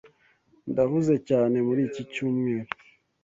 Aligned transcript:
Ndahuze 0.71 1.15
cyane 1.29 1.57
muri 1.67 1.81
iki 1.89 2.03
cyumweru. 2.11 2.69